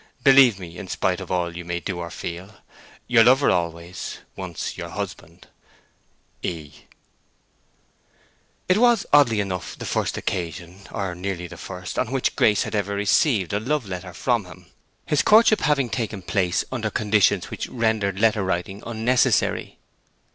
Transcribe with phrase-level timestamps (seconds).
[0.23, 2.55] Believe me, in spite of all you may do or feel,
[3.05, 5.45] Your lover always (once your husband),
[6.41, 6.87] "E.F."
[8.67, 12.73] It was, oddly enough, the first occasion, or nearly the first on which Grace had
[12.73, 14.65] ever received a love letter from him,
[15.05, 19.77] his courtship having taken place under conditions which rendered letter writing unnecessary.